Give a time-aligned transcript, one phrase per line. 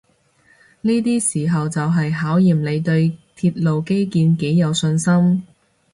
[0.81, 5.45] 呢啲時候就係考驗你對鐵路基建幾有信心